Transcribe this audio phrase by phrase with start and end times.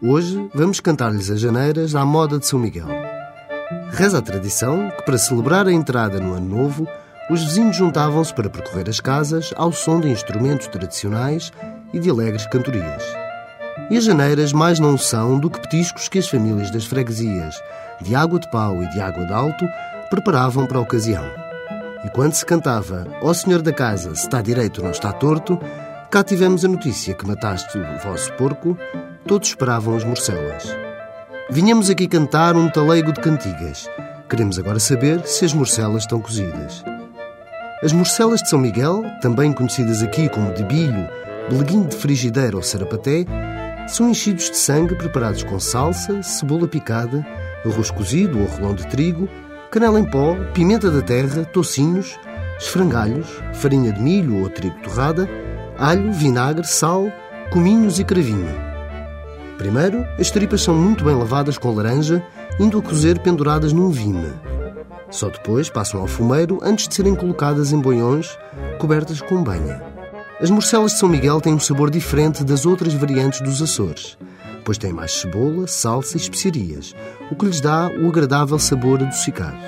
[0.00, 2.86] Hoje vamos cantar-lhes as janeiras à moda de São Miguel.
[3.90, 6.86] Reza a tradição que, para celebrar a entrada no Ano Novo,
[7.28, 11.52] os vizinhos juntavam-se para percorrer as casas ao som de instrumentos tradicionais
[11.92, 13.02] e de alegres cantorias.
[13.90, 17.60] E as janeiras mais não são do que petiscos que as famílias das freguesias,
[18.00, 19.66] de Água de Pau e de Água de Alto,
[20.10, 21.24] preparavam para a ocasião.
[22.04, 25.58] E quando se cantava Ó Senhor da Casa, se está direito ou não está torto,
[26.08, 28.78] cá tivemos a notícia que mataste o vosso porco,
[29.28, 30.74] todos esperavam as morcelas.
[31.50, 33.86] Vinhamos aqui cantar um taleigo de cantigas.
[34.26, 36.82] Queremos agora saber se as morcelas estão cozidas.
[37.82, 41.06] As morcelas de São Miguel, também conhecidas aqui como de bilho,
[41.50, 43.26] beleguinho de frigideira ou sarapaté,
[43.86, 47.24] são enchidos de sangue preparados com salsa, cebola picada,
[47.66, 49.28] arroz cozido ou rolão de trigo,
[49.70, 52.18] canela em pó, pimenta da terra, tocinhos,
[52.58, 55.28] esfrangalhos, farinha de milho ou trigo torrada,
[55.76, 57.12] alho, vinagre, sal,
[57.50, 58.67] cominhos e cravinho.
[59.58, 62.24] Primeiro, as tripas são muito bem lavadas com laranja,
[62.60, 64.32] indo a cozer penduradas num vime.
[65.10, 68.38] Só depois passam ao fumeiro antes de serem colocadas em boiões
[68.78, 69.82] cobertas com banha.
[70.40, 74.16] As morcelas de São Miguel têm um sabor diferente das outras variantes dos Açores,
[74.64, 76.94] pois têm mais cebola, salsa e especiarias,
[77.28, 79.58] o que lhes dá o agradável sabor adocicado.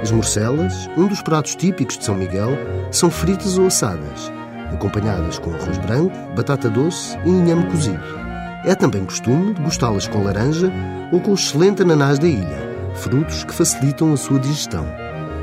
[0.00, 2.50] As morcelas, um dos pratos típicos de São Miguel,
[2.92, 4.30] são fritas ou assadas,
[4.72, 8.29] acompanhadas com arroz branco, batata doce e inhame cozido.
[8.64, 10.70] É também costume degustá-las com laranja
[11.10, 14.86] ou com excelente ananás da ilha, frutos que facilitam a sua digestão.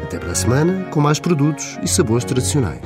[0.03, 2.79] Até para a semana, com mais produtos e sabores tradicionais.